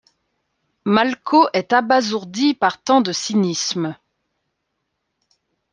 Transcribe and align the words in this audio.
Malko 0.83 1.47
est 1.53 1.73
abasourdi 1.73 2.55
par 2.55 2.81
tant 2.81 3.01
de 3.01 3.11
cynisme. 3.11 3.95